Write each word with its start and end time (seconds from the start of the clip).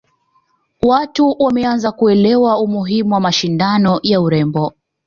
watu 0.81 1.35
wameanza 1.39 1.91
kuelewa 1.91 2.59
umuhimu 2.59 3.13
wa 3.13 3.19
mashindano 3.19 3.99
ya 4.03 4.21
urembo 4.21 4.73